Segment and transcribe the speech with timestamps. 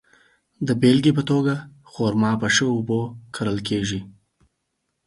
[0.67, 1.55] د بېلګې په توګه،
[1.91, 3.99] خرما په ښه اوبو سره کرل کیږي.